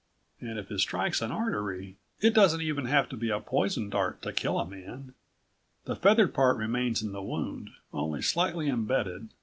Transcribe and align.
And 0.39 0.57
if 0.57 0.71
it 0.71 0.79
strikes 0.79 1.21
an 1.21 1.31
artery 1.31 1.95
It 2.21 2.33
doesn't 2.33 2.63
even 2.63 2.85
have 2.85 3.07
to 3.09 3.15
be 3.15 3.29
a 3.29 3.39
poisoned 3.39 3.91
dart 3.91 4.23
to 4.23 4.33
kill 4.33 4.57
a 4.59 4.67
man. 4.67 5.13
The 5.85 5.95
feathered 5.95 6.33
part 6.33 6.57
remains 6.57 7.03
in 7.03 7.11
the 7.11 7.21
wound, 7.21 7.69
only 7.93 8.23
slightly 8.23 8.67
embedded. 8.67 9.29